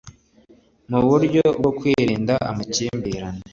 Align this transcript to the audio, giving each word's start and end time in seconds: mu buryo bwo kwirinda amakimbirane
mu 0.89 0.99
buryo 1.07 1.43
bwo 1.59 1.71
kwirinda 1.77 2.33
amakimbirane 2.51 3.41